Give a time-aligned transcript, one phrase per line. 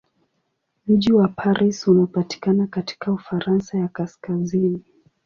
[0.87, 4.83] Mji wa Paris unapatikana katika Ufaransa ya kaskazini.